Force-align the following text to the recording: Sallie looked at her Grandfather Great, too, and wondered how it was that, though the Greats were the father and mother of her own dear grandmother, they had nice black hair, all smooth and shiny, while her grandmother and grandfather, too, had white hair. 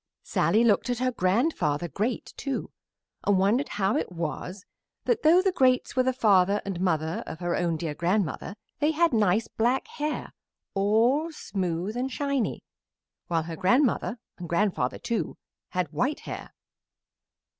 Sallie 0.23 0.63
looked 0.63 0.89
at 0.89 0.97
her 0.97 1.11
Grandfather 1.11 1.87
Great, 1.87 2.33
too, 2.35 2.71
and 3.23 3.37
wondered 3.37 3.69
how 3.77 3.95
it 3.95 4.11
was 4.11 4.65
that, 5.05 5.21
though 5.21 5.43
the 5.43 5.51
Greats 5.51 5.95
were 5.95 6.01
the 6.01 6.11
father 6.11 6.59
and 6.65 6.81
mother 6.81 7.23
of 7.27 7.37
her 7.39 7.55
own 7.55 7.77
dear 7.77 7.93
grandmother, 7.93 8.55
they 8.79 8.93
had 8.93 9.13
nice 9.13 9.47
black 9.47 9.87
hair, 9.87 10.33
all 10.73 11.31
smooth 11.31 11.95
and 11.95 12.11
shiny, 12.11 12.63
while 13.27 13.43
her 13.43 13.55
grandmother 13.55 14.17
and 14.39 14.49
grandfather, 14.49 14.97
too, 14.97 15.37
had 15.69 15.93
white 15.93 16.21
hair. 16.21 16.51